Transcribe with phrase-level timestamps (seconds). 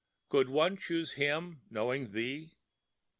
[0.29, 2.53] Could one choose him, knowing thee?